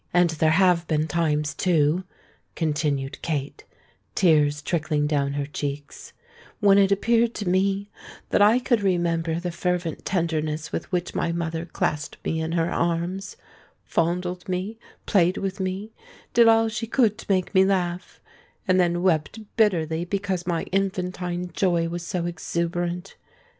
[0.15, 2.05] And there have been times, too,"
[2.55, 3.65] continued Kate,
[4.15, 6.11] tears trickling down her cheeks,
[6.59, 7.91] "when it appeared to me,
[8.31, 12.71] that I could remember the fervent tenderness with which my mother clasped me in her
[12.71, 20.47] arms—fondled me—played with me—did all she could to make me laugh—and then wept bitterly, because
[20.47, 23.17] my infantine joy was so exuberant!